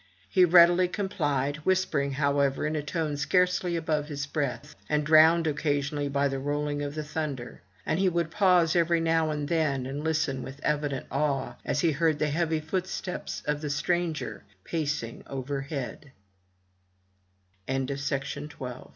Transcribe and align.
He 0.27 0.45
readily 0.45 0.87
complied, 0.87 1.57
whispering, 1.57 2.13
however, 2.13 2.65
in 2.65 2.75
a 2.75 2.81
tone 2.81 3.17
scarcely 3.17 3.75
above 3.75 4.07
his 4.07 4.25
breath, 4.25 4.75
and 4.89 5.05
drowned 5.05 5.45
occasionally 5.45 6.09
by 6.09 6.27
the 6.27 6.39
rolling 6.39 6.81
of 6.81 6.95
the 6.95 7.03
thunder; 7.03 7.61
and 7.85 7.99
he 7.99 8.09
would 8.09 8.31
pause 8.31 8.75
every 8.75 8.99
now 8.99 9.29
and 9.29 9.47
then, 9.47 9.85
and 9.85 10.03
listen 10.03 10.41
with 10.41 10.59
evident 10.63 11.05
awe, 11.11 11.53
as 11.63 11.81
he 11.81 11.91
heard 11.91 12.17
the 12.17 12.29
heavy 12.29 12.59
footsteps 12.59 13.43
of 13.45 13.61
the 13.61 13.69
stranger 13.69 14.43
pacing 14.63 15.21
overh 15.27 15.67